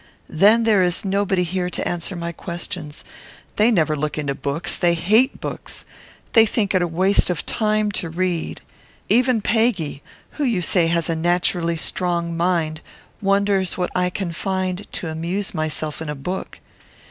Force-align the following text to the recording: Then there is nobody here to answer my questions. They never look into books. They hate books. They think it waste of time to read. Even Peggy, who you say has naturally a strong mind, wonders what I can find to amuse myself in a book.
Then 0.29 0.63
there 0.63 0.81
is 0.81 1.05
nobody 1.05 1.43
here 1.43 1.69
to 1.69 1.87
answer 1.87 2.15
my 2.15 2.31
questions. 2.31 3.03
They 3.57 3.69
never 3.69 3.95
look 3.95 4.17
into 4.17 4.33
books. 4.33 4.75
They 4.75 4.95
hate 4.95 5.39
books. 5.39 5.85
They 6.33 6.43
think 6.47 6.73
it 6.73 6.89
waste 6.89 7.29
of 7.29 7.45
time 7.45 7.91
to 8.01 8.09
read. 8.09 8.61
Even 9.09 9.41
Peggy, 9.41 10.01
who 10.31 10.43
you 10.43 10.63
say 10.63 10.87
has 10.87 11.07
naturally 11.09 11.75
a 11.75 11.77
strong 11.77 12.35
mind, 12.35 12.81
wonders 13.21 13.77
what 13.77 13.91
I 13.93 14.09
can 14.09 14.31
find 14.31 14.91
to 14.93 15.07
amuse 15.07 15.53
myself 15.53 16.01
in 16.01 16.09
a 16.09 16.15
book. 16.15 16.59